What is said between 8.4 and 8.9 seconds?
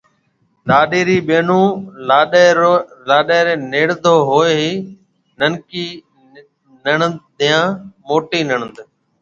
نَيڙڌ